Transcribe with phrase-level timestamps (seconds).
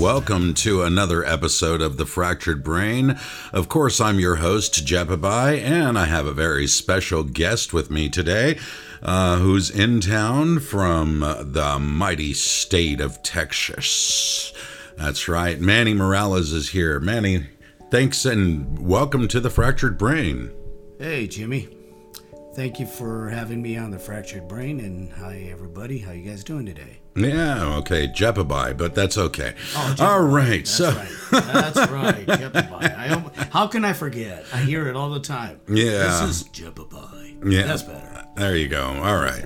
[0.00, 3.18] welcome to another episode of The Fractured Brain.
[3.52, 8.08] Of course, I'm your host, Jepabai, and I have a very special guest with me
[8.08, 8.58] today
[9.02, 14.54] uh, who's in town from the mighty state of Texas.
[14.96, 16.98] That's right, Manny Morales is here.
[16.98, 17.48] Manny,
[17.90, 20.50] thanks and welcome to The Fractured Brain.
[20.98, 21.68] Hey, Jimmy.
[22.54, 25.98] Thank you for having me on the Fractured Brain, and hi everybody.
[25.98, 26.99] How you guys doing today?
[27.16, 29.54] Yeah, okay, Jepabai, but that's okay.
[29.74, 31.08] Oh, All right, That's so right.
[31.30, 32.26] That's right.
[32.26, 32.82] Jepabai.
[32.96, 34.44] I, how can I forget?
[34.52, 35.60] I hear it all the time.
[35.68, 36.04] Yeah.
[36.04, 37.52] This is Jepabai.
[37.52, 37.64] Yeah.
[37.64, 38.24] That's better.
[38.36, 38.84] There you go.
[38.84, 39.44] All right.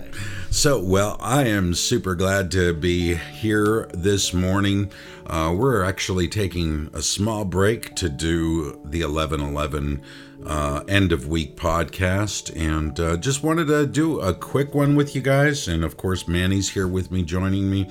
[0.50, 4.90] So, well, I am super glad to be here this morning.
[5.26, 10.02] Uh, we're actually taking a small break to do the 1111
[10.46, 15.14] uh, end of week podcast and uh, just wanted to do a quick one with
[15.14, 15.68] you guys.
[15.68, 17.90] And of course, Manny's here with me, joining me.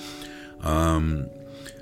[0.61, 1.29] Um,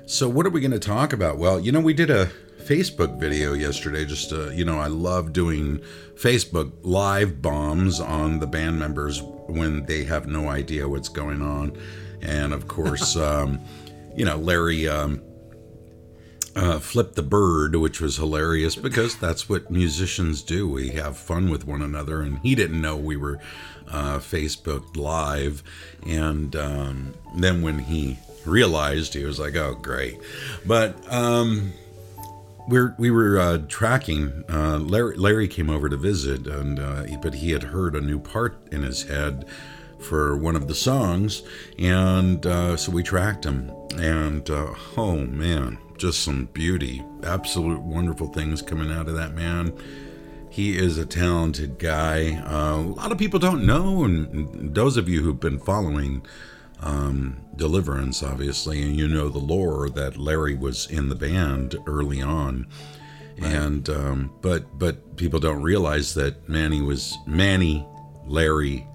[0.06, 1.38] so, what are we going to talk about?
[1.38, 2.30] Well, you know, we did a
[2.62, 4.04] Facebook video yesterday.
[4.04, 5.78] Just, uh, you know, I love doing
[6.14, 11.76] Facebook live bombs on the band members when they have no idea what's going on.
[12.20, 13.60] And of course, um,
[14.16, 15.22] you know, Larry um,
[16.54, 20.68] uh, flipped the bird, which was hilarious because that's what musicians do.
[20.68, 22.22] We have fun with one another.
[22.22, 23.38] And he didn't know we were
[23.88, 25.62] uh, Facebook live.
[26.06, 30.18] And um, then when he realized, he was like, oh, great.
[30.66, 31.72] But, um,
[32.68, 34.44] we're, we were uh, tracking.
[34.48, 38.20] Uh, Larry, Larry came over to visit, and uh, but he had heard a new
[38.20, 39.46] part in his head
[39.98, 41.42] for one of the songs,
[41.78, 43.72] and uh, so we tracked him.
[43.96, 49.72] And uh, oh man, just some beauty, absolute wonderful things coming out of that man.
[50.50, 52.42] He is a talented guy.
[52.44, 56.26] Uh, a lot of people don't know, and those of you who've been following
[56.80, 62.20] um, Deliverance, obviously, and you know the lore that Larry was in the band early
[62.20, 62.66] on,
[63.40, 67.86] and um, but but people don't realize that Manny was Manny,
[68.26, 68.88] Larry,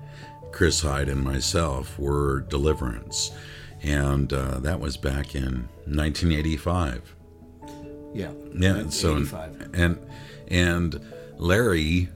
[0.51, 3.31] Chris Hyde, and myself were Deliverance,
[3.81, 7.15] and uh, that was back in 1985.
[8.13, 8.31] Yeah.
[8.55, 9.23] Yeah, so
[9.73, 9.99] and
[10.47, 12.09] and Larry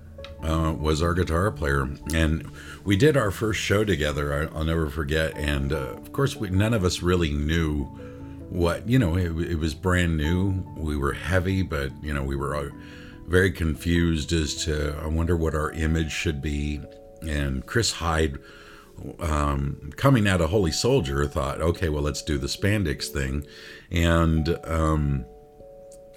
[0.44, 2.50] uh, was our guitar player, and
[2.84, 4.34] we did our first show together.
[4.34, 5.38] I, I'll never forget.
[5.38, 7.86] And uh, of course, we, none of us really knew
[8.50, 9.16] what you know.
[9.16, 10.66] It, it was brand new.
[10.76, 12.70] We were heavy, but you know, we were uh,
[13.28, 14.98] very confused as to.
[15.02, 16.82] I wonder what our image should be.
[17.22, 18.40] And Chris Hyde,
[19.20, 23.46] um, coming out of Holy Soldier, thought, okay, well, let's do the spandex thing,
[23.92, 24.58] and.
[24.66, 25.26] Um,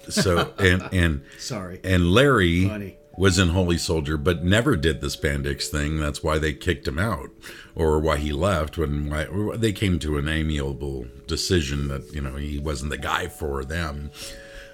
[0.09, 1.79] so and and Sorry.
[1.83, 2.97] and Larry Funny.
[3.17, 5.99] was in Holy Soldier, but never did the spandex thing.
[5.99, 7.29] That's why they kicked him out,
[7.73, 8.77] or why he left.
[8.77, 9.25] When why,
[9.57, 14.11] they came to an amiable decision that you know he wasn't the guy for them.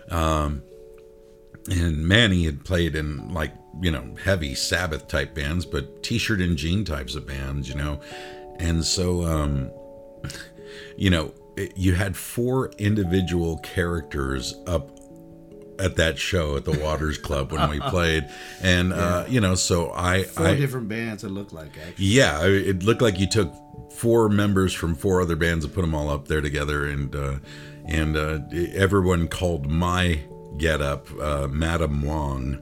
[0.09, 0.63] Um,
[1.69, 6.57] and Manny had played in like you know heavy Sabbath type bands, but T-shirt and
[6.57, 7.99] jean types of bands, you know,
[8.59, 9.71] and so um,
[10.97, 14.89] you know it- you had four individual characters up
[15.79, 18.27] at that show at the Waters Club when we played,
[18.61, 22.05] and uh, you know, so I, Four I different bands it looked like, actually.
[22.05, 23.51] yeah, it looked like you took
[23.91, 27.39] four members from four other bands and put them all up there together, and uh,
[27.85, 28.39] and uh,
[28.75, 30.19] everyone called my
[30.57, 32.61] get up uh, Madam Wong.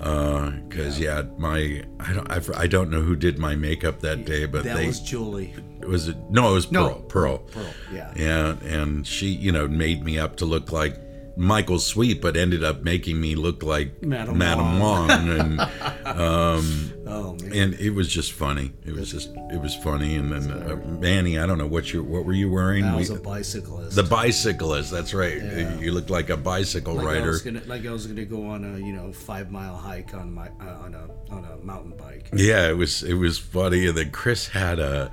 [0.00, 1.22] Uh, because yeah.
[1.36, 4.76] my I don't I, I don't know who did my makeup that day, but That
[4.76, 5.54] they was Julie.
[5.80, 8.12] It was it no it was No, Pearl Pearl Pearl, yeah.
[8.14, 10.96] yeah and she you know made me up to look like
[11.38, 15.60] Michael Sweet, but ended up making me look like Madam Madam Wong, and
[17.10, 17.52] Oh, man.
[17.54, 18.72] and it was just funny.
[18.84, 20.16] It was just it was funny.
[20.16, 22.84] And then uh, Manny, I don't know what you what were you wearing?
[22.84, 23.96] I was We- a bicyclist.
[23.96, 24.90] the bicyclist.
[24.90, 25.40] That's right.
[25.80, 27.28] You looked like a bicycle like I rider.
[27.28, 30.32] was gonna, like I was gonna go on a you know five mile hike on
[30.34, 32.28] my uh, on a on a mountain bike.
[32.34, 33.86] Yeah, it was it was funny.
[33.86, 35.10] And then Chris had a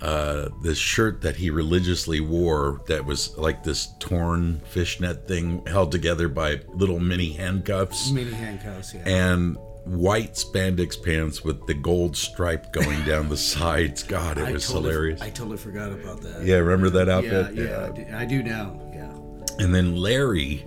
[0.00, 5.90] uh, this shirt that he religiously wore that was like this torn fishnet thing held
[5.90, 9.02] together by little mini handcuffs Mini handcuffs, yeah.
[9.06, 14.02] and white spandex pants with the gold stripe going down the sides.
[14.02, 15.20] God, it was totally, hilarious.
[15.22, 16.44] I totally forgot about that.
[16.44, 17.54] yeah, remember that yeah, outfit?
[17.56, 18.80] yeah, I do- I do now.
[18.92, 19.64] Yeah.
[19.64, 20.64] And then Larry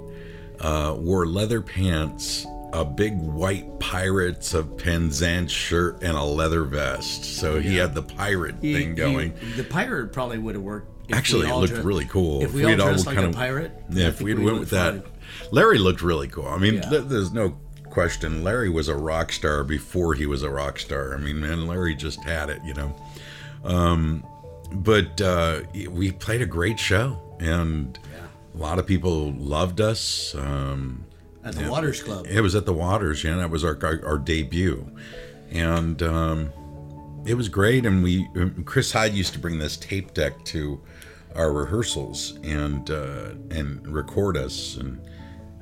[0.59, 7.25] uh, wore leather pants, a big white Pirates of Penzance shirt, and a leather vest.
[7.25, 9.33] So he had the pirate He- thing he- going.
[9.57, 10.87] the pirate probably would have worked.
[11.09, 12.41] if Actually, we it all looked dre- really cool.
[12.41, 14.45] If we, we'd all all dressed like kind a of- pirate, Yeah, if we'd we
[14.45, 15.05] went with that.
[15.51, 16.47] Larry looked really cool.
[16.47, 16.89] I mean, Yeah.
[16.89, 17.57] th- there's no
[17.89, 18.43] question.
[18.43, 21.13] Larry was a rock star before he was a rock star.
[21.13, 22.95] I mean, man, Larry just had it, you know.
[23.65, 24.23] Um,
[24.73, 28.27] but uh, we played a great show, and Yeah.
[28.55, 30.33] a lot of people loved us.
[30.37, 31.03] Um,
[31.43, 32.27] At the Waters Club.
[32.29, 33.35] it was at the Waters, yeah.
[33.37, 34.89] That was our our, our debut,
[35.49, 36.51] and um,
[37.25, 37.85] it was great.
[37.85, 38.27] And we,
[38.65, 40.81] Chris Hyde used to bring this tape deck to
[41.35, 45.01] our rehearsals and uh, and record us, and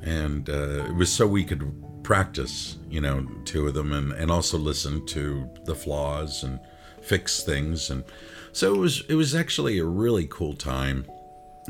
[0.01, 1.73] and uh, it was so we could
[2.03, 6.59] practice, you know, two of them, and and also listen to the flaws and
[7.01, 8.03] fix things, and
[8.51, 11.05] so it was it was actually a really cool time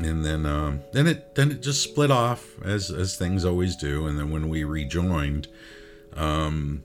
[0.04, 4.06] and then um, then it then it just split off as as things always do.
[4.06, 5.48] And then when we rejoined
[6.16, 6.84] um,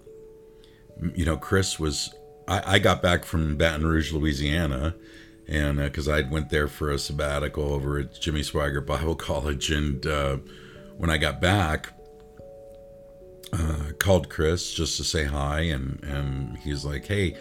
[1.14, 2.14] you know chris was
[2.48, 4.96] I, I got back from baton rouge louisiana
[5.48, 9.72] and because i went there for a sabbatical over at jimmy swaggart bible college.
[9.72, 10.38] And uh,
[10.98, 11.94] when i got back
[13.54, 15.62] uh, called chris just to say hi.
[15.62, 17.38] And and he's like hey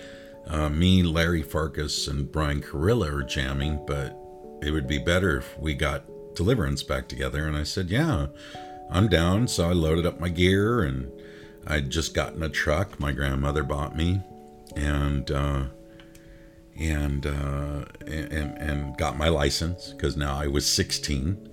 [0.47, 4.19] uh, me larry farkas and brian Khairullah are jamming but
[4.65, 7.47] it would be better if we got deliverance back together.
[7.47, 8.27] And i said yeah
[8.91, 9.49] i'm down.
[9.49, 11.11] So i loaded up my gear and
[11.67, 12.99] i'd just gotten a truck.
[12.99, 14.21] My grandmother bought me
[14.77, 15.65] and uh
[16.79, 21.49] and uh and and got my license because now i was 16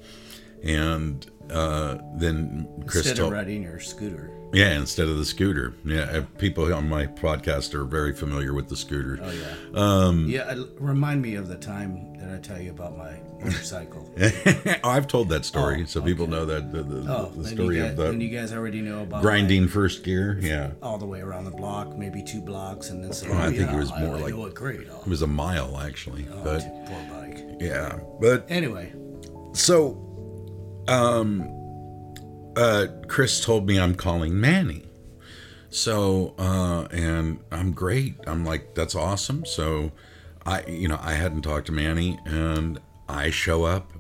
[0.63, 4.31] and uh then chris Instead told of riding your scooter.
[4.53, 8.69] yeah instead of the scooter yeah uh, people on my podcast are very familiar with
[8.69, 9.80] the scooter Oh yeah.
[9.80, 10.56] um Yeah.
[10.80, 13.13] Remind me of the time that I tell you about my
[13.44, 14.07] motorcycle.
[14.83, 17.92] i've told that story Oh, so people know that the, the, Oh, the story guys,
[17.92, 21.45] of the you guys already know about grinding first gear yeah all the way around
[21.45, 24.19] the block, maybe two blocks, and then Oh, I oh, think it was more I,
[24.21, 24.88] like- I it great.
[24.92, 27.39] Oh, it was a mile actually oh, but poor bike.
[27.59, 28.94] yeah but Anyway,
[29.54, 29.97] so
[30.88, 31.48] um
[32.56, 34.83] uh chris told me i'm calling manny.
[35.69, 38.16] So uh and i'm great.
[38.28, 39.45] I'm like that's awesome.
[39.45, 39.92] So
[40.45, 43.92] i you know i hadn't talked to manny and i show up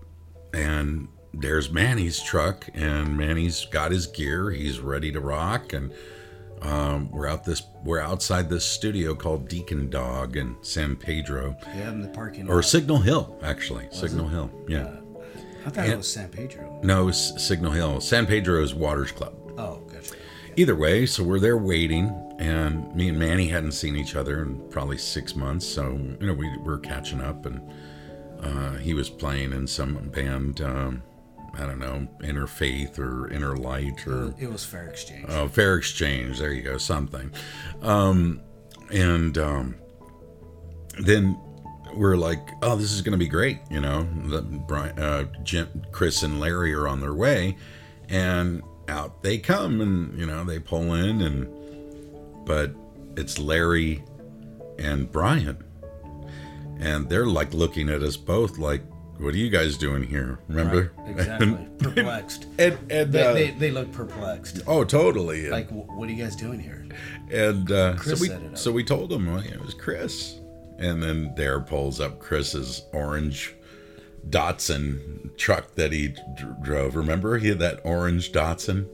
[0.53, 4.51] and there's manny's truck and manny's got his gear.
[4.51, 5.73] He's ready to rock.
[5.73, 5.93] And
[6.61, 11.55] um, we're out this we're outside this studio called deacon dog in san pedro.
[11.75, 13.87] Yeah, in the parking or signal hill actually.
[13.91, 15.00] Signal hill yeah
[15.65, 16.79] I thought it was San Pedro.
[16.83, 18.01] no, it's Signal Hill.
[18.01, 19.33] San Pedro's Waters Club.
[19.57, 20.15] Oh, gotcha.
[20.57, 22.09] Either way, so we're there waiting,
[22.39, 25.65] and me and Manny hadn't seen each other in probably six months.
[25.65, 27.61] So you know we were catching up, and
[28.41, 30.61] uh, he was playing in some band.
[30.61, 31.03] Um,
[31.53, 35.25] I don't know, Inner Faith or Inner Light or It was fair exchange.
[35.29, 36.39] uh, Fair Exchange.
[36.39, 37.29] There you go, something.
[37.81, 38.39] Um,
[38.89, 39.75] and um,
[40.99, 41.37] then
[41.95, 43.59] we're like, oh, this is going to be great.
[43.69, 47.57] You know, the, Brian, uh, Jim, Chris, and Larry are on their way,
[48.09, 52.71] and out they come, and you know they pull in, and but
[53.17, 54.03] it's Larry
[54.79, 55.63] and Brian,
[56.79, 58.81] and they're like looking at us both like,
[59.17, 60.39] what are you guys doing here?
[60.47, 60.91] Remember?
[60.97, 61.67] Right, exactly.
[61.77, 62.45] perplexed.
[62.59, 64.61] and and They, uh, they, they look perplexed.
[64.65, 65.49] oh, totally.
[65.49, 66.85] Like, what are you guys doing here?
[67.31, 68.57] And uh, so we set it up.
[68.57, 70.39] so we told them well, it was Chris,
[70.81, 73.53] and then Dare pulls up Chris's orange
[74.29, 76.95] Datsun truck that he dr- drove.
[76.95, 78.87] Remember, he had that orange Datsun.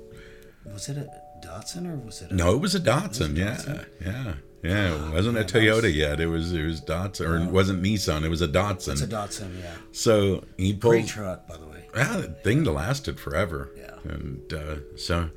[0.66, 1.10] Was it a
[1.46, 2.36] Datsun or was it a.
[2.36, 3.36] No, it was a Datsun.
[3.36, 3.86] a yeah, Datsun?
[4.06, 5.08] yeah, yeah.
[5.08, 6.20] It wasn't a man, that Toyota was- yet.
[6.20, 8.24] It was it was Datsun, or it wasn't Nissan.
[8.24, 8.94] It was a Datsun.
[8.94, 9.74] It's a Datsun, yeah.
[9.92, 10.94] so he pulled.
[10.94, 11.86] Great truck, by the way.
[11.96, 13.72] Yeah, the thing lasted forever.
[13.78, 13.96] Yeah.
[14.04, 15.30] And uh, so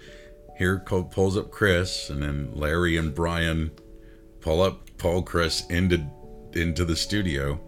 [0.59, 3.71] here Cole pulls up Chris, and then Larry and Brian
[4.40, 6.07] pull up pull Chris into
[6.57, 7.59] into the studio,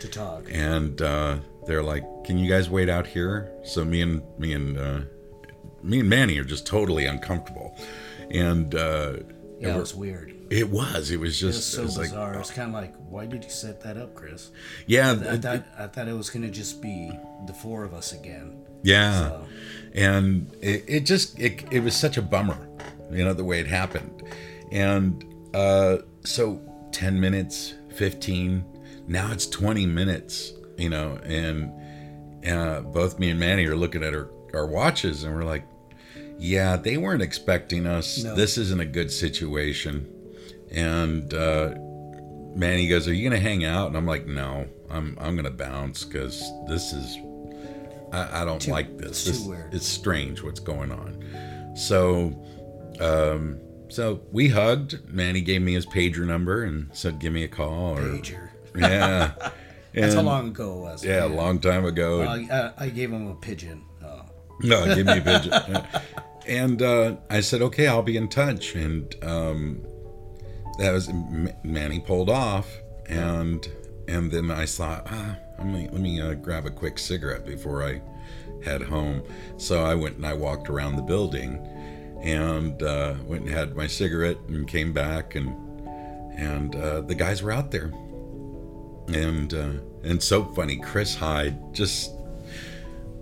[0.00, 0.48] To talk.
[0.50, 4.78] and uh, they're like, "Can you guys wait out here?" So me and me and
[4.78, 5.00] uh,
[5.82, 7.76] me and Manny are just totally uncomfortable,
[8.30, 9.14] and uh,
[9.60, 10.34] Yeah, it was weird.
[10.50, 12.94] it was it was It was just so it was like it's kind of like,
[13.08, 14.50] why did you set that up, Chris?
[14.86, 17.10] yeah I it- thought, I thought it was going to just be
[17.46, 18.64] the four of us again.
[18.82, 19.28] Yeah.
[19.28, 19.46] So-
[19.94, 22.68] And it, it just it, it was such a bummer,
[23.10, 24.22] you know, the way it happened.
[24.70, 26.60] And uh so
[26.92, 28.64] 10 minutes, 15,
[29.08, 31.72] now it's 20 minutes, you know, and
[32.46, 35.64] uh both me and Manny are looking at our our watches and we're like,
[36.38, 38.22] yeah, they weren't expecting us.
[38.22, 38.34] No.
[38.36, 40.06] This isn't a good situation.
[40.70, 41.74] And uh
[42.54, 46.04] Manny goes, "Are you gonna hang out?" And I'm like, "No, I'm I'm gonna bounce
[46.04, 47.18] because this is
[48.12, 49.26] I, I don't Too- like this.
[49.26, 49.56] it's This-.
[49.72, 52.32] It's strange what's going on." So,
[53.00, 55.08] um, so we hugged.
[55.08, 58.50] Manny gave me his pager number and said, "Give me a call." Or Pager.
[58.76, 59.32] yeah,
[59.94, 61.04] That's how And- long ago it was.
[61.04, 62.20] Yeah, a long time ago.
[62.20, 63.82] Well, I, I gave him a pigeon.
[64.04, 64.22] Oh.
[64.62, 65.82] No, give me a pigeon.
[66.46, 68.74] And uh, I said, okay, I'll be in touch.
[68.74, 69.82] And um,
[70.78, 72.68] that was M- Manny pulled off,
[73.08, 73.66] and
[74.06, 77.82] and then I thought, ah, let me let me uh, grab a quick cigarette before
[77.84, 78.00] I
[78.64, 79.22] head home.
[79.56, 81.58] So I went and I walked around the building,
[82.22, 85.54] and uh, went and had my cigarette and came back and
[86.36, 87.92] and uh, the guys were out there,
[89.08, 89.72] and uh,
[90.04, 90.76] and so funny.
[90.76, 92.12] Chris Hyde just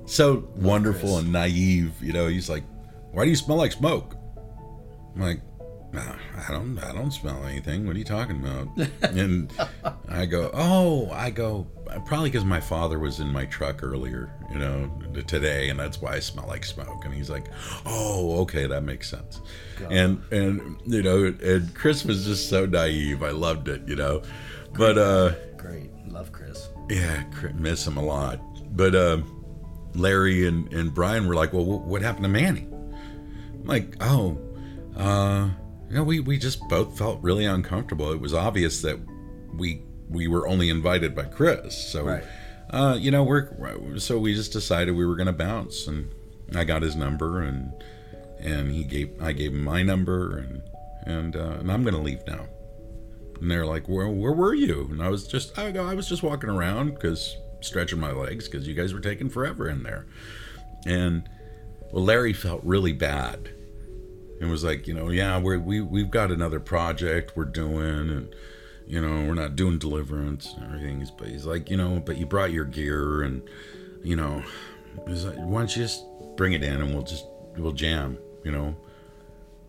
[0.05, 1.23] so wonderful Chris.
[1.25, 1.93] and naive.
[2.03, 2.65] You know, he's like,
[3.13, 4.15] "Why do you smell like smoke?"
[5.15, 5.56] I'm like, "Nah,
[5.95, 6.79] I don't.
[6.79, 7.87] I don't smell anything.
[7.87, 8.69] What are you talking about?"
[9.03, 9.51] and
[10.09, 11.67] I go, "Oh, I go."
[12.05, 14.91] Probably because my father was in my truck earlier, you know,
[15.27, 17.05] today, and that's why I smell like smoke.
[17.05, 17.47] And he's like,
[17.87, 19.41] "Oh, okay, that makes sense."
[19.91, 23.23] And and you know, and Chris was just so naive.
[23.23, 24.23] I loved it, you know.
[24.75, 25.91] But uh, Great.
[26.09, 26.69] Love Chris.
[26.91, 27.25] yeah,
[27.55, 28.41] miss him a lot.
[28.77, 29.23] But uh,
[29.95, 32.67] Larry and, and Brian were like, well, what happened to Manny?
[32.71, 34.37] I'm like, oh,
[34.97, 35.49] uh,
[35.89, 38.13] you know, we, we just both felt really uncomfortable.
[38.13, 38.99] It was obvious that
[39.55, 41.77] we we were only invited by Chris.
[41.77, 42.25] So, Right.
[42.71, 46.09] uh, you know, we're so we just decided we were going to bounce, and
[46.55, 47.73] I got his number, and
[48.39, 50.63] and he gave I gave him my number, and
[51.05, 52.47] and uh, and I'm going to leave now.
[53.41, 56.23] And they're like, "Where where were you?" And I was just I I was just
[56.23, 60.07] walking around because stretching my legs because you guys were taking forever in there.
[60.87, 61.29] And
[61.91, 63.51] well, Larry felt really bad
[64.41, 68.35] and was like, you know, yeah, we're, we we've got another project we're doing, and
[68.87, 71.07] you know, we're not doing deliverance and everything.
[71.17, 73.43] But he's like, you know, but you brought your gear, and
[74.03, 74.43] you know,
[75.07, 76.05] he's like, why don't you just
[76.37, 77.27] bring it in and we'll just
[77.57, 78.77] we'll jam, you know?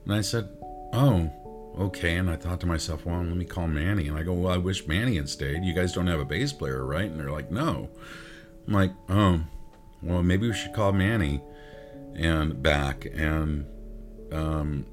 [0.05, 0.49] And I said,
[0.93, 1.31] oh,
[1.79, 2.15] okay.
[2.15, 4.07] And I thought to myself, well, let me call Manny.
[4.07, 5.63] And I go, well, I wish Manny had stayed.
[5.63, 7.09] You guys don't have a bass player, right?
[7.09, 7.89] And they're like, no.
[8.67, 9.41] I'm like, oh,
[10.01, 11.41] well, maybe we should call Manny
[12.15, 13.07] and back.
[13.13, 13.65] And
[14.31, 14.85] um,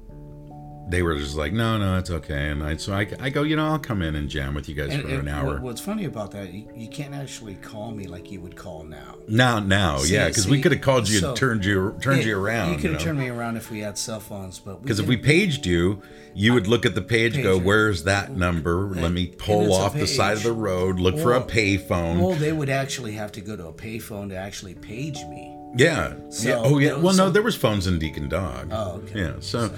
[0.87, 2.49] they were just like, no, no, it's okay.
[2.49, 4.75] And I, so I, I go, you know, I'll come in and jam with you
[4.75, 5.59] guys And, for and an hour.
[5.59, 9.15] what's funny about that, you, you can't actually call me like you would call now.
[9.27, 12.23] now, now, See- yeah, because we could have called you so- and turned you, turned
[12.23, 12.73] you around.
[12.73, 13.05] You could have know?
[13.05, 16.01] turned me around if we had cell phones, but Because if we paged you,
[16.35, 18.89] you would look at the page, go, "Where's that number?
[18.93, 22.51] Let me pull off the side of the road, look for a payphone." well, they
[22.51, 25.55] would actually have to go to a payphone to actually page me.
[25.77, 26.55] yeah, So, yeah.
[26.63, 26.97] Oh, yeah.
[26.97, 28.69] Well, no, there was phones in Deacon Dog.
[28.71, 29.19] Oh, okay.
[29.19, 29.33] Yeah.
[29.39, 29.73] So,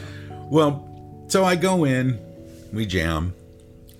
[0.50, 0.88] well,
[1.28, 2.20] so I go in,
[2.74, 3.34] we jam,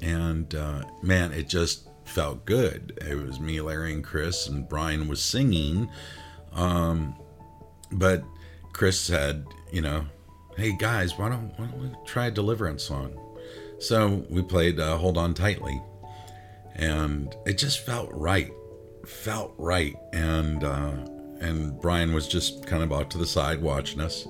[0.02, 2.98] and uh, man, it just felt good.
[3.06, 5.90] It was me, Larry, and Chris, and Brian was singing.
[6.54, 7.16] Um,
[7.92, 8.24] but
[8.74, 10.06] Chris said, you know,
[10.56, 13.18] hey guys, why don't why don't we try a deliverance song?
[13.80, 15.82] So we played uh, "Hold On Tightly,"
[16.76, 18.52] and it just felt right,
[19.06, 19.96] felt right.
[20.14, 20.96] And uh,
[21.40, 24.28] and Brian was just kind of out to the side watching us,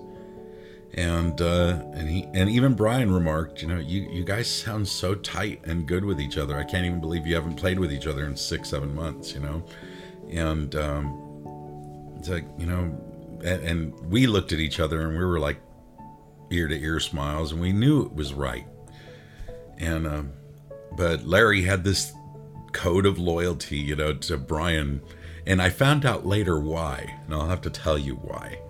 [0.98, 5.14] and uh, and he and even Brian remarked, you know, you you guys sound so
[5.14, 6.58] tight and good with each other.
[6.58, 9.40] I can't even believe you haven't played with each other in six seven months, you
[9.40, 9.64] know,
[10.30, 13.00] and um, it's like you know,
[13.46, 15.60] and, and we looked at each other and we were like
[16.50, 18.66] ear to ear smiles, and we knew it was right.
[19.78, 20.32] And um,
[20.96, 22.12] but Larry had this
[22.74, 25.02] code of loyalty, you know, to Brian,
[25.46, 28.62] and I found out later why, and I'll have to tell you why.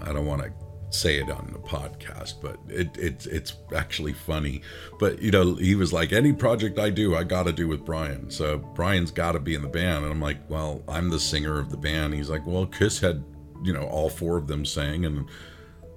[0.00, 0.52] I don't want to
[0.94, 4.62] say it on the podcast, but it, it it's actually funny.
[4.98, 7.84] But you know, he was like, any project I do, I got to do with
[7.84, 8.30] Brian.
[8.30, 11.58] So Brian's got to be in the band, and I'm like, well, I'm the singer
[11.58, 12.14] of the band.
[12.14, 13.24] He's like, well, Kiss had,
[13.62, 15.26] you know, all four of them sang, and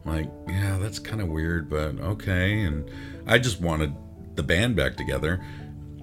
[0.06, 2.62] I'm like, yeah, that's kind of weird, but okay.
[2.62, 2.90] And
[3.28, 3.94] I just wanted
[4.36, 5.44] the band back together.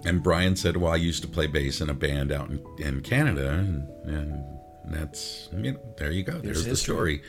[0.04, 3.02] And Brian said, well, I used to play bass in a band out in, in
[3.02, 4.44] Canada, and, and
[4.87, 6.32] that's you know, there you go.
[6.38, 6.94] There's, the history.
[6.94, 7.22] story.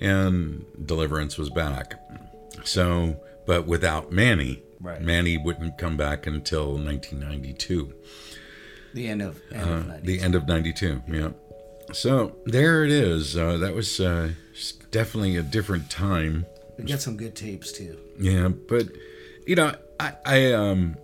[0.00, 1.94] And Deliverance was back.
[2.64, 5.02] So, but without Manny, Right.
[5.02, 7.92] Manny wouldn't come back until 1992
[8.94, 11.30] The end of end of Uh, the end of 92 yeah
[11.92, 14.30] so there it is uh, that was uh,
[14.90, 16.46] definitely a different time
[16.78, 17.98] we got some good tapes too.
[18.18, 18.86] yeah but
[19.46, 20.96] you know i i um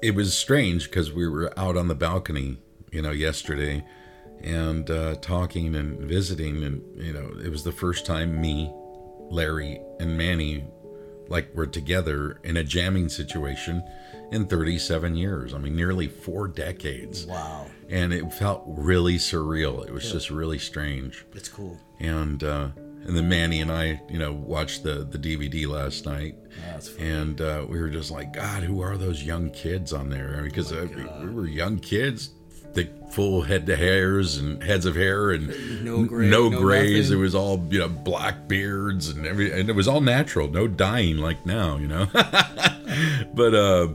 [0.00, 2.58] it was strange because we were out on the balcony
[2.92, 3.84] you know yesterday
[4.42, 8.70] and uh talking and visiting and you know it was the first time me
[9.30, 10.64] larry and manny
[11.28, 13.82] like were together in a jamming situation
[14.30, 19.86] in 37 years i mean nearly four decades Wow, and it felt really surreal.
[19.86, 21.24] It was just really strange.
[21.34, 21.78] it's cool.
[22.00, 26.34] And uh, and then Manny and I, you know, watched the the DVD last night,
[26.50, 27.06] Yeah, that's fun.
[27.06, 30.42] and uh, we were just like, God, who are those young kids on there?
[30.42, 32.30] Because uh, we- we were young kids,
[32.74, 35.48] thick, full head to hairs and heads of hair and
[35.84, 37.08] No gray, no no grays.
[37.10, 37.18] nothing.
[37.18, 40.66] it was all you know black beards and every, and it was all natural, no
[40.68, 42.06] dyeing like now, you know.
[43.34, 43.88] but uh,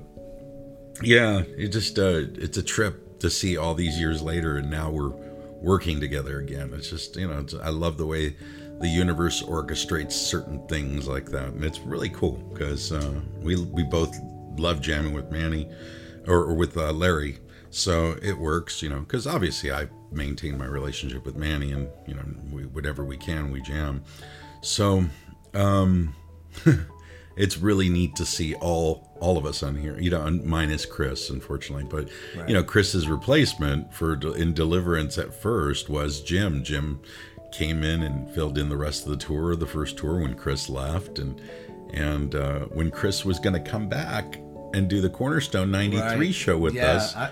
[1.02, 4.90] yeah, it just uh, it's a trip to see all these years later, and now
[4.90, 5.14] we're
[5.62, 6.72] working together again.
[6.74, 8.36] It's just you know, it's, I love the way
[8.80, 13.84] the universe orchestrates certain things like that, and it's really cool because uh, we we
[13.84, 14.16] both
[14.58, 15.68] love jamming with Manny
[16.28, 17.38] or, or with uh, Larry,
[17.74, 19.00] so it works, you know.
[19.00, 23.52] Because obviously I maintain my relationship with Manny, and you know, we, whatever we can,
[23.52, 24.04] we jam.
[24.62, 25.06] So.
[25.54, 26.16] Um,
[27.36, 30.00] it's really neat to see all all of us on here.
[30.00, 32.48] You know, minus Chris, unfortunately, but right.
[32.48, 36.64] you know, Chris's replacement for in Deliverance at first was Jim.
[36.64, 37.02] Jim
[37.52, 40.70] came in and filled in the rest of the tour, the first tour when Chris
[40.70, 41.42] left, and
[41.94, 44.40] and uh, when Chris was going to come back
[44.74, 46.36] and do the Cornerstone '93 right.
[46.36, 47.16] show with yeah, us.
[47.16, 47.32] I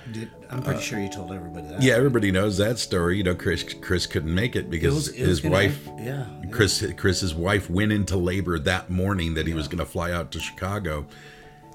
[0.49, 1.81] am pretty uh, sure you told everybody that.
[1.81, 3.17] Yeah, everybody knows that story.
[3.17, 6.85] You know, Chris Chris couldn't make it because it was, it his wife, yeah, Chris
[6.95, 9.57] Chris's wife went into labor that morning that he yeah.
[9.57, 11.05] was going to fly out to Chicago,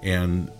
[0.02, 0.50] and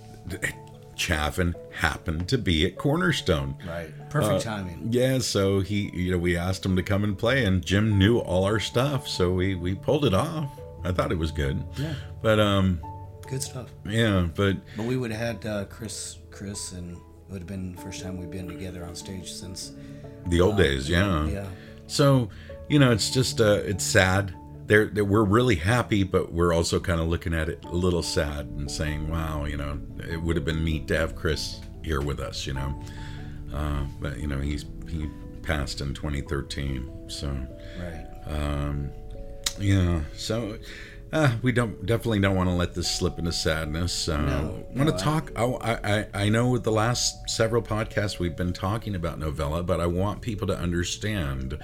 [0.96, 3.56] Chaffin happened to be at Cornerstone.
[3.66, 4.88] Right, perfect uh, timing.
[4.90, 8.18] Yeah, so he, you know, we asked him to come and play, and Jim knew
[8.18, 10.50] all our stuff, so we we pulled it off.
[10.84, 11.62] I thought it was good.
[11.76, 12.80] Yeah, but um
[13.26, 13.70] good stuff.
[13.84, 16.98] Yeah, but but we would have had uh, Chris, Chris, and it
[17.30, 19.72] would have been the first time we've been together on stage since
[20.28, 20.88] the old uh, days.
[20.88, 21.46] Yeah, yeah.
[21.86, 22.30] So
[22.68, 24.34] you know, it's just uh, it's sad.
[24.66, 28.02] They're, they're, we're really happy, but we're also kind of looking at it a little
[28.02, 29.80] sad and saying, "Wow, you know,
[30.10, 32.82] it would have been neat to have Chris here with us." You know,
[33.54, 35.08] uh, but you know, he's he
[35.42, 37.28] passed in 2013, so
[37.80, 38.06] right.
[38.26, 38.90] Um,
[39.58, 40.58] yeah, so
[41.12, 44.08] uh, we don't definitely don't want to let this slip into sadness.
[44.08, 45.30] Uh, no, want to talk?
[45.36, 49.86] I, I I know the last several podcasts we've been talking about novella, but I
[49.86, 51.58] want people to understand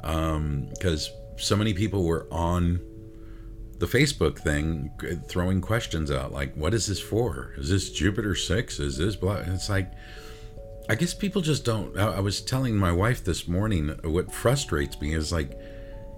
[0.00, 2.80] because um, so many people were on
[3.78, 4.90] the Facebook thing
[5.28, 7.52] throwing questions out like, "What is this for?
[7.56, 8.78] Is this Jupiter six?
[8.78, 9.92] Is this blah?" And it's like.
[10.86, 11.96] I guess people just don't.
[11.96, 15.58] I, I was telling my wife this morning what frustrates me is like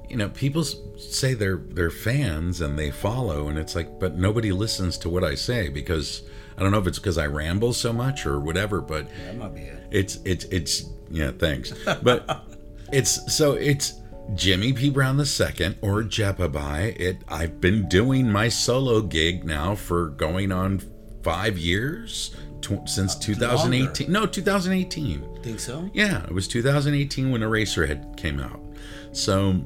[0.09, 4.53] you know, people say they're they're fans and they follow, and it's like, but nobody
[4.53, 6.23] listens to what I say because
[6.57, 9.37] I don't know if it's because I ramble so much or whatever, but yeah, that
[9.37, 9.87] might be it.
[9.91, 12.45] It's it's it's yeah, thanks, but
[12.93, 13.95] it's so it's
[14.35, 16.99] Jimmy P Brown the second or Jepabai.
[16.99, 20.83] It I've been doing my solo gig now for going on
[21.23, 22.35] five years.
[22.87, 28.61] since uh, 2018 no 2018 think so yeah it was 2018 when eraserhead came out
[29.13, 29.63] so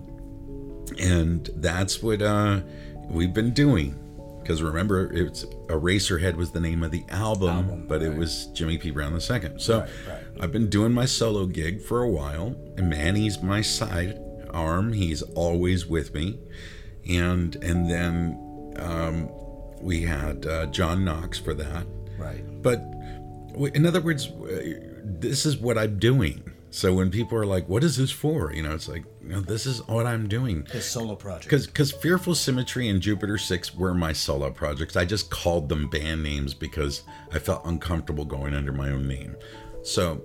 [1.00, 2.60] and that's what uh,
[3.08, 3.96] we've been doing.
[4.40, 8.10] Because remember, it's Eraserhead was the name of the album, album but right.
[8.10, 8.90] it was Jimmy P.
[8.90, 9.20] Brown II.
[9.58, 10.24] So right, right.
[10.40, 14.18] I've been doing my solo gig for a while, and Manny's my side
[14.52, 14.92] arm.
[14.92, 16.38] He's always with me,
[17.08, 19.30] and and then um,
[19.80, 21.86] we had uh, John Knox for that.
[22.18, 22.42] Right.
[22.62, 22.82] But
[23.74, 24.30] in other words,
[25.04, 26.42] this is what I'm doing.
[26.70, 29.40] So when people are like, "What is this for?" You know, it's like, you know,
[29.40, 30.66] this is what I'm doing.
[30.70, 31.44] His solo project.
[31.44, 34.96] Because because Fearful Symmetry and Jupiter Six were my solo projects.
[34.96, 37.02] I just called them band names because
[37.33, 39.37] I felt uncomfortable going under my own name.
[39.83, 40.22] So,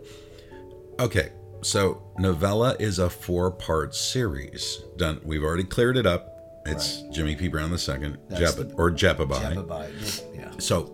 [1.00, 1.32] okay,
[1.62, 4.82] so novella is a four-part series.
[4.98, 5.20] Done.
[5.24, 6.32] We've already cleared it up.
[6.66, 7.14] It's right.
[7.14, 7.48] Jimmy P.
[7.48, 10.24] Brown the second, Jep- or Jepabai.
[10.36, 10.52] Yeah.
[10.58, 10.92] So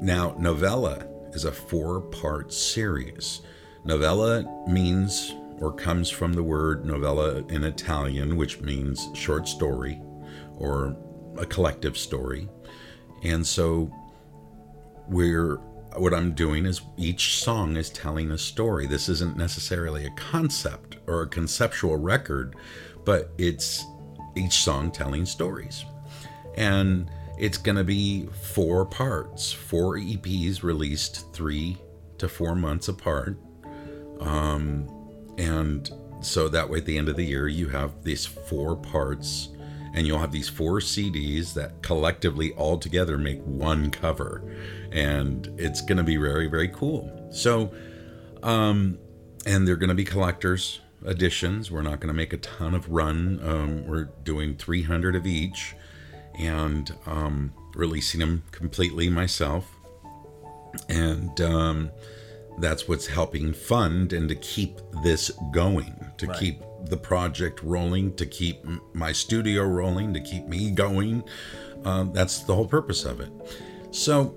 [0.00, 3.42] now novella is a four-part series.
[3.84, 10.00] Novella means or comes from the word novella in Italian, which means short story
[10.58, 10.96] or
[11.38, 12.48] a collective story.
[13.22, 13.90] And so
[15.08, 15.60] we're
[15.96, 18.86] what I'm doing is each song is telling a story.
[18.86, 22.54] This isn't necessarily a concept or a conceptual record,
[23.04, 23.84] but it's
[24.34, 25.84] each song telling stories.
[26.56, 31.78] And it's going to be four parts, four EPs released three
[32.18, 33.38] to four months apart.
[34.20, 34.88] Um,
[35.38, 35.90] and
[36.22, 39.48] so that way, at the end of the year, you have these four parts,
[39.94, 44.42] and you'll have these four CDs that collectively all together make one cover.
[44.92, 47.28] And it's going to be very, very cool.
[47.30, 47.72] So,
[48.42, 48.98] um,
[49.44, 51.70] and they're going to be collectors editions.
[51.70, 53.40] We're not going to make a ton of run.
[53.42, 55.74] Um, we're doing 300 of each
[56.38, 59.70] and um, releasing them completely myself.
[60.88, 61.90] And um,
[62.58, 66.38] that's what's helping fund and to keep this going, to right.
[66.38, 68.64] keep the project rolling, to keep
[68.94, 71.22] my studio rolling, to keep me going.
[71.84, 73.30] Uh, that's the whole purpose of it.
[73.90, 74.36] So,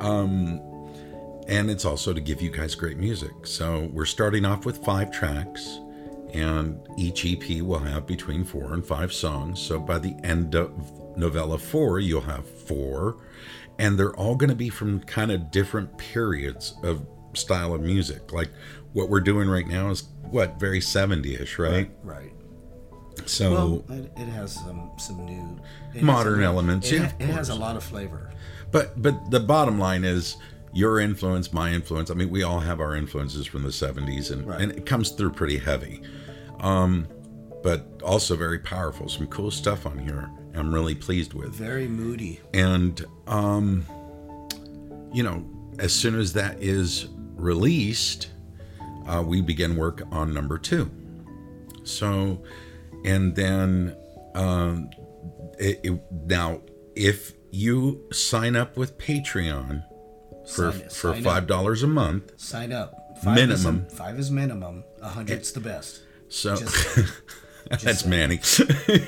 [0.00, 0.60] um,
[1.48, 3.46] and it's also to give you guys great music.
[3.46, 5.80] So we're starting off with five tracks,
[6.32, 9.60] and each EP will have between four and five songs.
[9.60, 10.72] So by the end of
[11.16, 13.18] novella four, you'll have four,
[13.82, 18.32] and they're all going to be from kind of different periods of style of music.
[18.32, 18.48] Like
[18.92, 21.90] what we're doing right now is what very 70ish, right?
[22.04, 22.32] Right.
[23.26, 23.84] So Well,
[24.16, 25.60] it, has some some new
[26.00, 28.30] Modern a- elements, It, yeah, it has a lot of flavor.
[28.70, 30.36] But but the bottom line is
[30.72, 32.10] your influence, my influence.
[32.10, 34.60] I mean, we all have our influences from the '70s, and Right.
[34.62, 36.00] and it comes through pretty heavy,
[36.60, 37.06] um,
[37.62, 39.08] but also very powerful.
[39.08, 40.30] Some cool stuff on here.
[40.54, 42.40] I'm really pleased with, Very moody.
[42.52, 43.86] and um,
[45.12, 45.44] you know,
[45.78, 48.28] as soon as that is released,
[49.06, 50.90] uh, we begin work on number two.
[51.84, 52.42] So,
[53.04, 53.96] and then
[54.34, 54.90] um,
[55.58, 56.60] it, it, now
[56.94, 59.84] if you sign up with Patreon
[60.46, 62.94] for Sign- for sign five dollars a month, Sign up.
[63.22, 63.86] Five Minimum.
[63.86, 64.84] Is a, five is minimum.
[65.00, 66.00] A hundred's the best.
[66.28, 66.98] so Just-
[67.70, 68.40] that's Manny.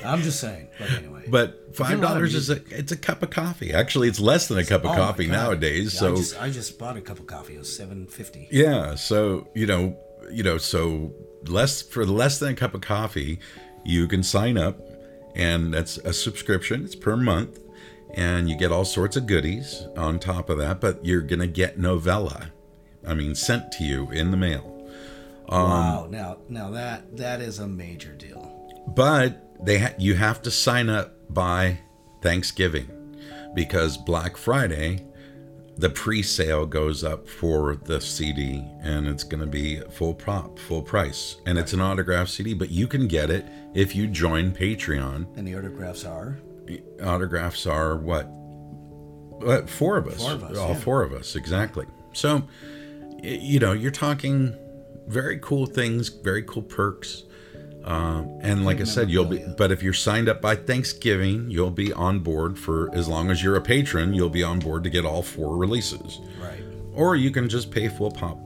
[0.03, 0.67] I'm just saying.
[0.79, 1.25] But anyway.
[1.29, 3.73] but five a lot of dollars is a it's a cup of coffee.
[3.73, 5.93] Actually, it's less than a cup of Oh coffee nowadays.
[5.93, 7.55] Yeah, so I just, I just bought a cup of coffee.
[7.55, 8.47] It was seven fifty.
[8.51, 9.97] Yeah, so you know,
[10.31, 11.13] you know, so
[11.47, 13.39] less for less than a cup of coffee,
[13.83, 14.79] you can sign up,
[15.35, 16.85] and that's a subscription.
[16.85, 17.59] It's per month,
[18.13, 20.79] and you get all sorts of goodies on top of that.
[20.79, 22.51] But you're gonna get novella,
[23.05, 24.74] I mean, sent to you in the mail.
[25.49, 26.07] Um, wow.
[26.09, 28.51] Now now that that is a major deal.
[28.87, 31.79] But they ha- you have to sign up by
[32.21, 32.87] Thanksgiving,
[33.53, 35.05] because Black Friday.
[35.77, 40.81] The pre-sale goes up for the CD, and it's going to be full prop, full
[40.81, 42.53] price, and it's an autograph CD.
[42.53, 45.35] But you can get it if you join Patreon.
[45.35, 46.39] And the autographs are
[47.03, 48.27] Autographs are what?
[48.29, 50.21] What four of us?
[50.23, 50.75] Four of us, All yeah.
[50.75, 51.85] four of us, exactly.
[52.13, 52.43] So,
[53.21, 54.55] you know, you're talking
[55.07, 57.23] very cool things, very cool perks.
[57.83, 59.45] Um, and like I said, you'll be.
[59.57, 63.43] But if you're signed up by Thanksgiving, you'll be on board for as long as
[63.43, 64.13] you're a patron.
[64.13, 66.63] You'll be on board to get all four releases, right
[66.95, 68.39] or you can just pay full pop.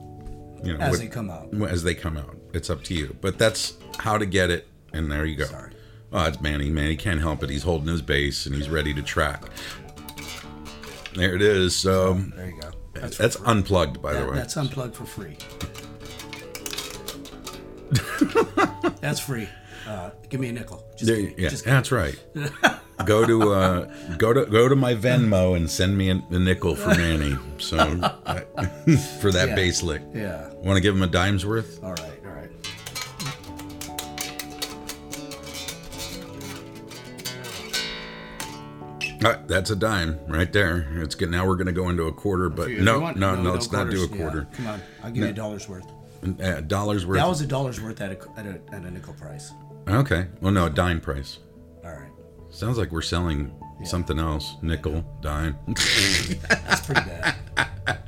[0.62, 1.48] You know, as with- they come out.
[1.70, 2.36] as they come out.
[2.52, 3.16] It's up to you.
[3.20, 5.44] But that's how to get it, and there you go.
[5.46, 5.72] Sorry.
[6.12, 6.68] Oh, it's Manny.
[6.68, 7.50] Manny can't help it.
[7.50, 9.44] He's holding his bass and he's ready to track.
[11.14, 11.76] There it is.
[11.76, 12.70] So There you go.
[12.94, 14.34] That's, that's unplugged, by the way.
[14.34, 15.36] that's unplugged for free.
[19.00, 19.48] that's free.
[19.86, 20.84] Uh, give me a nickel.
[20.96, 21.38] Just There, kidding.
[21.38, 21.76] yeah, Just kidding.
[21.76, 22.18] that's right.
[23.04, 26.76] go to uh, go to go to my Venmo and send me a, a nickel
[26.76, 27.36] for Manny.
[27.58, 28.40] So uh,
[29.20, 29.54] for that Yeah.
[29.54, 30.48] bass lick, Yeah.
[30.62, 31.82] want to give him a dime's worth?
[31.82, 32.20] All right.
[32.24, 32.50] All right.
[39.22, 40.88] Uh, that's a dime right there.
[41.02, 41.30] It's good.
[41.30, 43.70] Now we're going to go into a quarter, but you no, want- no, no, let's
[43.70, 44.16] not do a quarters.
[44.18, 44.48] Yeah, quarter.
[44.56, 44.82] Come on.
[45.02, 45.86] I'll give you a dollar's worth.
[46.22, 47.18] Uh, dollars worth.
[47.18, 49.52] That was a dollar's worth at a, at a, at a nickel price.
[49.88, 50.26] okay.
[50.40, 51.38] Well, no, a dime price.
[51.84, 52.10] All right.
[52.50, 53.52] Sounds like we're selling
[53.84, 54.56] something else.
[54.60, 55.56] Nickel, dime.
[56.48, 57.36] That's pretty bad.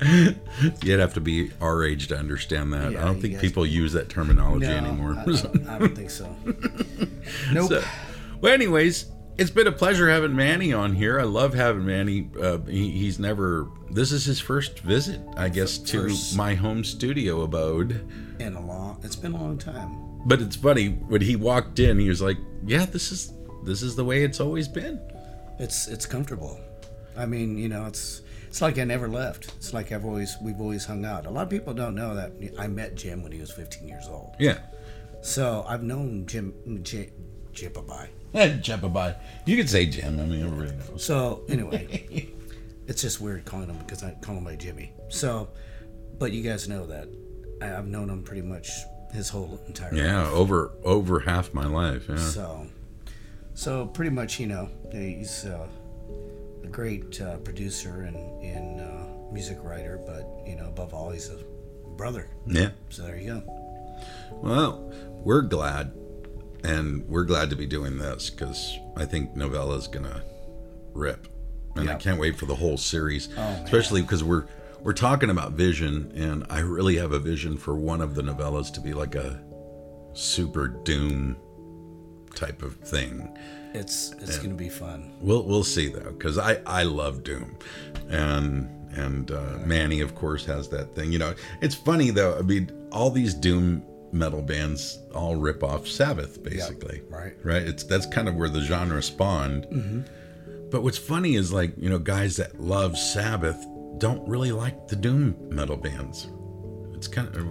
[0.83, 2.91] You'd have to be our age to understand that.
[2.91, 5.15] Yeah, I don't think guys- people use that terminology No, anymore.
[5.17, 6.35] I, I don't, I don't think so.
[7.51, 7.69] Nope.
[7.69, 7.83] So-
[8.41, 9.05] well, anyways,
[9.37, 11.19] it's been a pleasure having Manny on here.
[11.19, 12.29] I love having Manny.
[12.39, 13.69] Uh, he, he's never.
[13.91, 16.35] This is his first visit, I guess, to First.
[16.37, 18.05] my home studio abode.
[18.39, 18.99] in a long.
[19.03, 20.19] It's been a long time.
[20.25, 23.95] But it's funny when he walked in, he was like, "Yeah, this is this is
[23.95, 24.99] the way it's always been."
[25.59, 26.59] It's it's comfortable.
[27.17, 29.45] I mean, you know, it's it's like I never left.
[29.57, 31.25] It's like I've always we've always hung out.
[31.25, 34.07] A lot of people don't know that I met Jim when he was 15 years
[34.09, 34.35] old.
[34.39, 34.59] Yeah.
[35.21, 37.11] So I've known Jim J,
[37.53, 38.07] Jipabai.
[38.33, 39.15] Jepabai.
[39.45, 40.19] You could say Jim.
[40.19, 41.03] I mean, everybody knows.
[41.03, 42.29] So anyway,
[42.87, 44.91] it's just weird calling him because I call him by Jimmy.
[45.09, 45.49] So,
[46.17, 47.07] but you guys know that
[47.61, 48.69] I, I've known him pretty much
[49.13, 50.33] his whole entire Yeah, life.
[50.33, 52.05] over over half my life.
[52.09, 52.17] Yeah.
[52.17, 52.67] So,
[53.53, 55.67] so pretty much, you know, he's uh,
[56.63, 61.29] a great uh, producer and, and uh, music writer, but you know, above all, he's
[61.29, 61.37] a
[61.95, 62.27] brother.
[62.47, 62.71] Yeah.
[62.89, 63.59] So there you go.
[64.31, 64.91] Well,
[65.23, 65.93] we're glad,
[66.63, 70.23] and we're glad to be doing this because I think Novella's gonna
[70.93, 71.27] rip,
[71.75, 74.45] and I can't wait for the whole series, Oh, especially because we're
[74.81, 78.71] we're talking about vision, and I really have a vision for one of the novellas
[78.73, 79.41] to be like a
[80.13, 81.37] super doom
[82.35, 83.35] type of thing.
[83.73, 85.13] It's it's gonna be fun.
[85.19, 87.57] We'll we'll see though, because I I love Doom,
[88.09, 91.11] and and uh, Manny of course has that thing.
[91.11, 92.37] You know, it's funny though.
[92.37, 97.33] I mean, all these Doom metal bands all rip off Sabbath basically, right.
[97.43, 97.63] Right.
[97.63, 100.05] It's that's kind of where the genre spawned.
[100.69, 103.63] But what's funny is like you know guys that love Sabbath
[103.97, 106.29] don't really like the Doom metal bands.
[106.93, 107.45] It's kind of.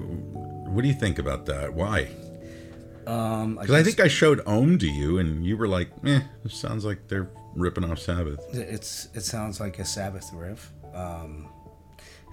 [0.72, 1.72] What do you think about that?
[1.74, 2.08] Why?
[3.06, 6.20] Um, I Because I think I showed Om to you, and you were like, "Eh,
[6.44, 10.72] it sounds like they're ripping off Sabbath." it's it sounds like a Sabbath riff.
[10.94, 11.48] Um,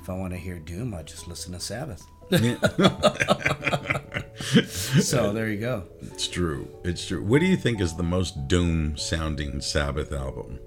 [0.02, 2.06] if I want to hear doom, I just listen to Sabbath.
[4.68, 5.84] so there you go.
[6.02, 6.68] It's true.
[6.84, 7.24] It's true.
[7.24, 10.60] What do you think is the most doom sounding Sabbath album?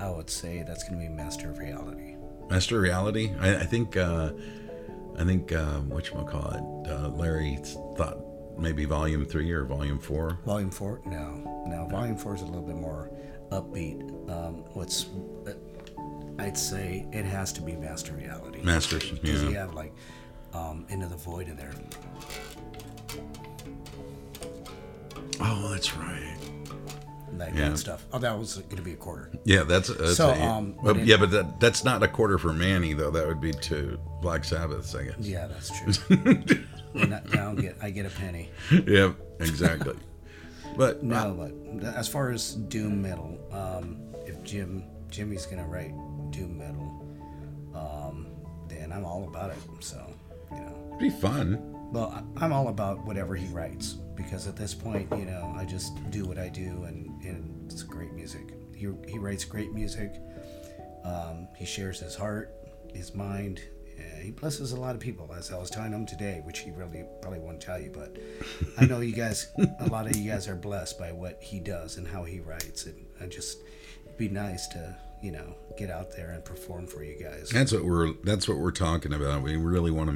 [0.00, 2.16] I would say that's going to be Master of Reality.
[2.48, 3.32] Master of Reality.
[3.40, 3.96] I, I think.
[3.96, 4.32] Uh,
[5.18, 6.90] I think uh, what you call it.
[6.90, 7.58] Uh, Larry
[7.96, 8.18] thought
[8.58, 10.38] maybe Volume Three or Volume Four.
[10.46, 11.02] Volume Four.
[11.04, 11.86] No, no.
[11.90, 13.10] Volume Four is a little bit more
[13.50, 14.00] upbeat.
[14.30, 15.06] Um, what's
[15.46, 15.52] uh,
[16.38, 18.62] I'd say it has to be Master Reality.
[18.62, 19.10] Masters.
[19.10, 19.48] Because Yeah.
[19.50, 19.92] you have like
[20.54, 21.72] um, Into the Void in there.
[25.40, 26.36] Oh, that's right.
[27.32, 27.60] That Yeah.
[27.62, 28.04] kind of stuff.
[28.12, 29.30] Oh, that was going to be a quarter.
[29.44, 32.08] Yeah, that's, that's So, a- um, well, but it- yeah, but that, that's not a
[32.08, 33.10] quarter for Manny though.
[33.10, 35.14] That would be to Black Sabbath, I guess.
[35.20, 36.16] Yeah, that's true.
[36.94, 38.50] and I, get I get a penny.
[38.70, 39.96] yep, exactly.
[40.76, 41.50] but No,
[41.80, 45.92] but as far as doom metal, um, if Jim Jimmy's gonna write
[46.30, 47.06] doom metal,
[47.74, 48.26] um,
[48.68, 49.56] then I'm all about it.
[49.80, 49.98] So,
[50.52, 51.58] you know, it'd be fun.
[51.92, 55.92] well, I'm all about whatever he writes because at this point, you know, I just
[56.10, 58.52] do what I do, and, and it's great music.
[58.74, 60.20] He he writes great music.
[61.04, 62.54] Um, he shares his heart,
[62.94, 63.60] his mind.
[63.98, 66.70] Uh, he blesses a lot of people, as I was telling him today, which he
[66.70, 67.90] really probably won't tell you.
[67.92, 68.16] But
[68.78, 71.96] I know you guys, a lot of you guys are blessed by what he does
[71.96, 72.86] and how he writes.
[72.86, 73.58] And I just,
[74.04, 77.50] it'd be nice to, you know, get out there and perform for you guys.
[77.50, 79.42] That's what we're that's what we're talking about.
[79.42, 80.10] We really want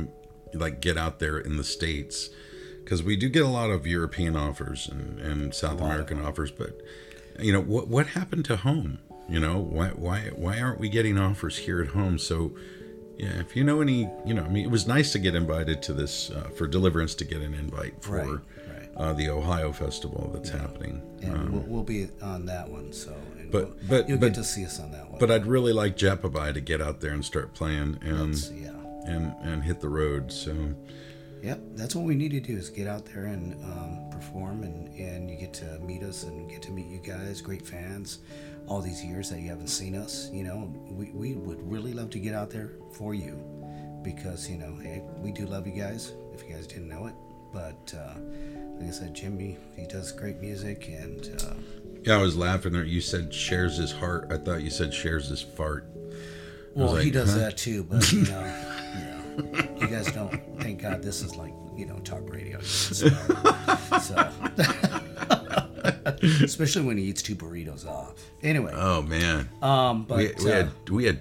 [0.53, 2.31] to like get out there in the states
[2.85, 6.81] because we do get a lot of European offers and, and South American offers, but
[7.39, 8.99] you know what what happened to home?
[9.29, 12.19] You know why why why aren't we getting offers here at home?
[12.19, 12.53] So
[13.17, 15.83] yeah, if you know any, you know, I mean, it was nice to get invited
[15.85, 18.27] to this uh, for Deliverance to get an invite for Right,
[18.69, 18.91] right.
[18.97, 21.01] Uh, the Ohio Festival that's happening.
[21.23, 22.93] and we'll, we'll be on that one.
[22.93, 25.19] So, and Um, But- we'll- but- you'll but- get to see us on that one.
[25.21, 28.71] But I'd really like Japabai to get out there and start playing and yeah.
[29.07, 30.31] and and hit the road.
[30.33, 30.75] So.
[31.45, 34.89] Yep, that's what we need to do is get out there and um, perform, and,
[34.99, 38.21] and you get to meet us and get to meet you guys, great fans,
[38.67, 40.31] all these years that you haven't seen us.
[40.33, 43.35] You know, we, we would really love to get out there for you
[44.03, 47.15] because, you know, hey, we do love you guys, if you guys didn't know it.
[47.53, 48.15] But uh,
[48.79, 51.55] like I said, Jimmy, he does great music, and uh,
[52.05, 52.85] Yeah, I was laughing there.
[52.85, 54.29] You said shares his heart.
[54.31, 55.91] I thought you said shares his fart.
[56.75, 57.41] well, he does huh?
[57.41, 57.85] that too.
[57.85, 58.81] But you know,
[59.37, 60.41] you guys don't.
[60.61, 62.59] Thank God, this is like you know talk radio.
[62.65, 63.09] So,
[64.01, 64.31] so.
[66.43, 68.15] especially when he eats two burritos off.
[68.43, 71.21] Anyway, Oh man, um, but we, we uh, had we had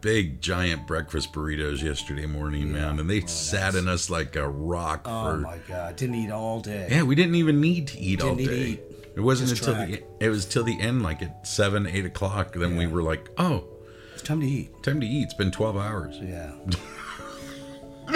[0.00, 5.02] big giant breakfast burritos yesterday morning, man, and they sat in us like a rock
[5.06, 5.36] oh for.
[5.38, 6.88] my God, didn't eat all day.
[6.90, 8.70] Yeah, we didn't even need to eat all Didn't need to day.
[8.72, 8.80] eat.
[9.16, 12.52] It wasn't Just until the it was till the end, like at seven, eight o'clock.
[12.54, 13.64] Then we were like, "Oh,
[14.14, 14.70] It's time to eat.
[14.82, 16.16] time to eat." It's been twelve hours.
[16.20, 16.52] Yeah.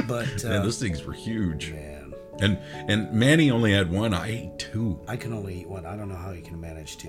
[0.09, 1.71] but uh, Man, those things were huge.
[1.73, 4.13] man, And and Manny only had one.
[4.15, 5.01] I ate two.
[5.09, 5.87] I can only eat one.
[5.87, 7.09] I don't know how you can manage to.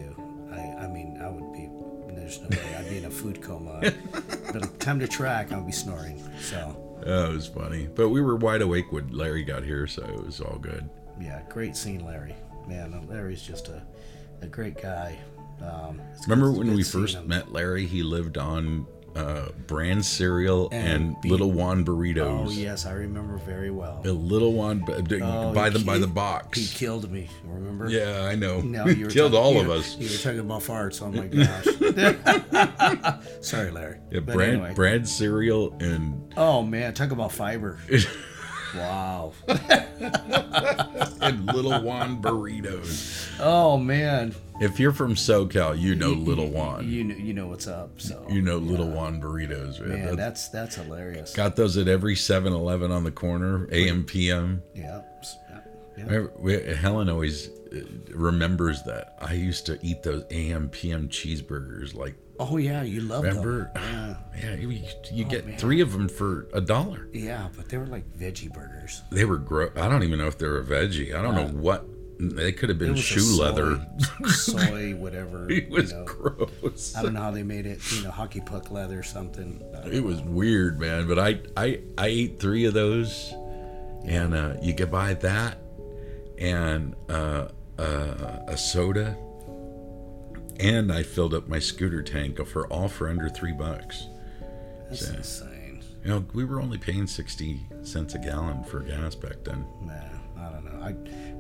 [0.51, 1.69] I, I mean, I would be.
[2.15, 3.81] There's no way I'd be in a food coma.
[4.53, 6.21] but time to track, I'll be snoring.
[6.39, 6.81] So.
[7.05, 7.87] Oh, it was funny.
[7.93, 10.89] But we were wide awake when Larry got here, so it was all good.
[11.19, 12.33] Yeah, great seeing Larry.
[12.67, 13.81] Man, Larry's just a,
[14.41, 15.17] a great guy.
[15.61, 17.27] Um, Remember good- when we first him.
[17.27, 17.85] met Larry?
[17.85, 21.31] He lived on uh, brand cereal and, And beef.
[21.31, 22.47] Little Juan burritos.
[22.47, 24.01] Oh yes, I remember very well.
[24.05, 24.83] A Little Juan,
[25.21, 26.59] Oh, buy he them by the box.
[26.59, 27.29] He killed me.
[27.45, 27.89] Remember?
[27.89, 28.61] Yeah, I know.
[28.61, 29.95] No, you were killed talking- all you of us.
[29.97, 31.01] You were talking about farts.
[31.01, 31.65] Oh my gosh.
[33.41, 33.99] Sorry, Larry.
[34.11, 34.73] Yeah, But brand anyway.
[34.73, 37.79] brand cereal and Oh man, talk about fiber.
[38.75, 39.33] wow.
[41.21, 43.29] and Little Juan burritos.
[43.39, 44.33] Oh man.
[44.61, 46.89] If you're from SoCal, you know Little Juan.
[46.89, 47.99] You know, you know what's up.
[47.99, 51.33] So You know Little Juan burritos, man, That's- that's that's hilarious.
[51.33, 54.61] got those at every 7-Eleven on the corner, AM PM.
[54.73, 55.01] Yeah.
[55.97, 56.05] Yeah.
[56.09, 56.25] yeah.
[56.37, 57.81] We, Helen always uh,
[58.13, 59.17] remembers that.
[59.21, 61.93] I used to eat those AM PM cheeseburgers.
[61.95, 63.71] Like, Oh yeah, you love remember?
[63.73, 63.83] them.
[63.83, 64.15] Yeah.
[64.43, 64.81] Yeah, you,
[65.13, 65.57] you get Oh, man.
[65.57, 67.07] three of them for a dollar.
[67.13, 69.01] Yeah, but they were like veggie burgers.
[69.11, 69.71] They were gross.
[69.77, 71.15] I don't even know if they were veggie.
[71.15, 71.85] I don't know what.
[72.17, 73.85] They could have Uh, been shoe soy- leather.
[74.27, 75.49] soy, whatever.
[75.51, 76.05] It was you know.
[76.05, 76.95] gross.
[76.95, 77.79] I don't know how they made it.
[77.93, 79.61] You know, hockey puck leather or something.
[79.91, 81.07] It was weird, man.
[81.07, 83.33] But I I I ate three of those,
[84.05, 85.57] and uh, you could buy that
[86.37, 87.47] and uh,
[87.79, 89.17] uh, a soda,
[90.59, 94.07] and I filled up my scooter tank for all for under three bucks.
[94.89, 95.81] That's So- insane.
[96.03, 99.65] You know, we were only paying 60 cents a gallon for gas back then.
[99.81, 99.93] Nah,
[100.47, 100.79] I don't know.
[100.83, 100.95] I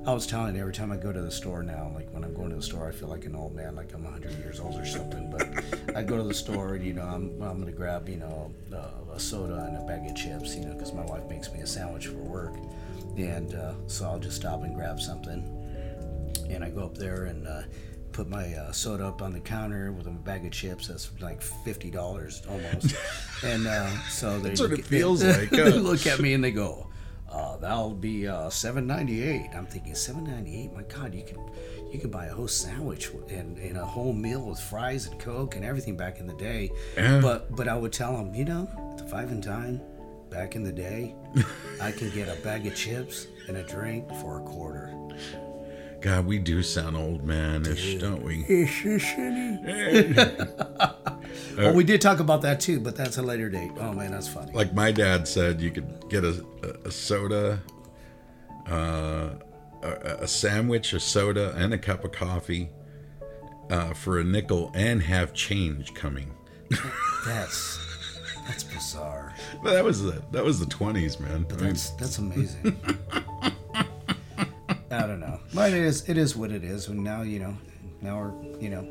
[0.09, 2.33] I was telling you, every time I go to the store now, like when I'm
[2.33, 4.75] going to the store, I feel like an old man, like I'm 100 years old
[4.79, 5.31] or something.
[5.31, 8.17] But I go to the store and, you know, I'm, I'm going to grab, you
[8.17, 11.51] know, uh, a soda and a bag of chips, you know, because my wife makes
[11.51, 12.55] me a sandwich for work.
[13.17, 15.43] And uh, so I'll just stop and grab something.
[16.49, 17.63] And I go up there and uh,
[18.15, 20.87] put my uh, soda up on the counter with a bag of chips.
[20.87, 22.95] That's like fifty dollars almost.
[23.43, 26.41] and uh, so they what it look- feels they, like, They look at me and
[26.41, 26.87] they go,
[27.29, 29.49] uh, "That'll be uh, seven ninety eight.
[29.53, 30.73] I'm thinking seven ninety eight.
[30.73, 31.37] My God, you can
[31.91, 35.57] you can buy a whole sandwich and, and a whole meal with fries and coke
[35.57, 36.71] and everything back in the day.
[36.95, 37.19] Yeah.
[37.21, 39.81] But but I would tell them, you know, the five and dime
[40.29, 41.15] back in the day,
[41.81, 44.93] I can get a bag of chips and a drink for a quarter.
[46.05, 48.43] God, we do sound old man-ish, don't we?
[51.57, 53.71] well, we did talk about that too, but that's a later date.
[53.79, 54.51] Oh man, that's funny.
[54.53, 56.45] Like my dad said, you could get a,
[56.85, 57.59] a, soda,
[58.69, 59.31] uh,
[59.81, 59.89] a,
[60.19, 62.69] a sandwich, a soda, and a cup of coffee
[63.71, 66.35] uh, for a nickel and have change coming.
[67.25, 67.79] That's
[68.45, 69.33] that's bizarre.
[69.63, 71.47] But that was the that was the twenties, man.
[71.49, 72.79] I mean, That's that's amazing.
[75.03, 76.87] I don't know, but it is it is what it is.
[76.87, 77.57] And now you know,
[78.01, 78.87] now we're you know,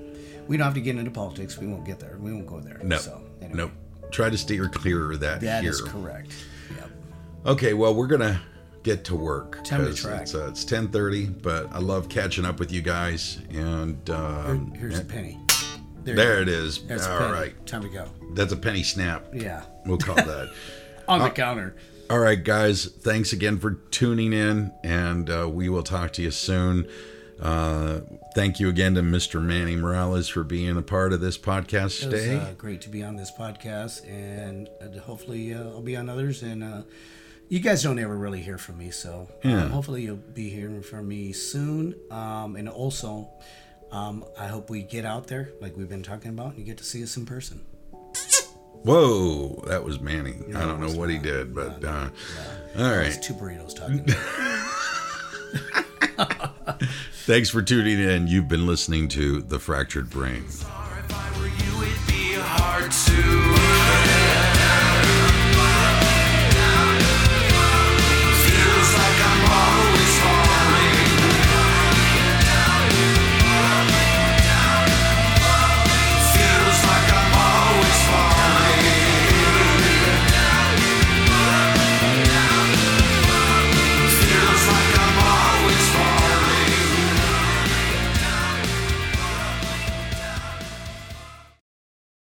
[0.48, 1.58] we don't have to get into politics.
[1.58, 2.16] We won't get there.
[2.20, 2.80] We won't go there.
[2.82, 3.70] no, So, anyway, no.
[4.10, 5.72] Try to steer clear of that, That here.
[5.72, 6.32] is correct.
[6.76, 6.90] Yep.
[7.46, 8.40] Okay, well, we're gonna
[8.82, 9.64] get to work.
[9.64, 10.22] Time to track.
[10.22, 13.38] It's, uh, it's ten thirty, but I love catching up with you guys.
[13.50, 15.40] And um, Here's a penny.
[16.06, 16.42] you there go.
[16.42, 16.82] it is.
[16.86, 17.32] There's a penny.
[17.32, 18.06] right, Time to go.
[18.34, 19.24] that's a penny snap.
[19.32, 19.62] Yeah.
[19.86, 20.52] We'll call that.
[21.08, 21.74] On Uh, the counter.
[22.10, 22.84] All right, guys.
[22.86, 26.86] Thanks again for tuning in, and uh, we will talk to you soon.
[27.40, 28.00] Uh,
[28.34, 29.42] thank you again to Mr.
[29.42, 32.36] Manny Morales for being a part of this podcast It was today.
[32.36, 36.42] uh, great to be on this podcast, and uh, hopefully uh, I'll be on others.
[36.42, 36.82] And uh,
[37.48, 39.68] you guys don't ever really hear from me, so uh, Yeah.
[39.68, 41.94] hopefully you'll be hearing from me soon.
[42.10, 43.28] Um, and also,
[43.90, 46.78] um, I hope we get out there, like we've been talking about, and you get
[46.78, 47.62] to see us in person.
[48.84, 50.34] Whoa, that was Manny.
[50.54, 52.08] I don't know what he did, but No, uh,
[52.76, 53.20] no, all right.
[53.22, 54.04] two burritos talking.
[57.24, 58.26] Thanks for tuning in.
[58.26, 60.44] You've been listening to The Fractured Brain.